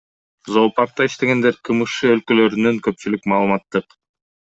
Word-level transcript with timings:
Зоопаркта 0.55 1.07
иштегендер, 1.09 1.61
КМШ 1.69 2.01
өлкөлөрүнүн 2.17 2.83
көпчүлүк 2.91 3.33
маалыматтык 3.35 4.01